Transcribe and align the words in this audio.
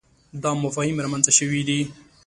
دا 0.43 0.51
مفاهیم 0.63 0.97
رامنځته 1.03 1.31
شوي 1.39 1.61
دي. 1.67 1.79